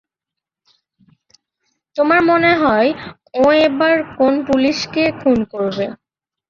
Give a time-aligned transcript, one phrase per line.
[1.95, 2.89] তোমার মনে হয়
[3.35, 5.85] ও এবার কোন পুলিশকে খুন করবে?